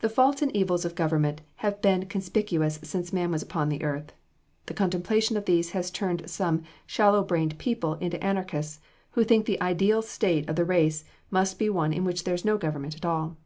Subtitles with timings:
[0.00, 4.12] The faults and evils of government have been conspicuous since man was upon the earth.
[4.66, 8.78] The contemplation of these has turned some shallow brained people into anarchists,
[9.12, 12.44] who think the ideal state of the race must be one in which there is
[12.44, 13.38] no government at all.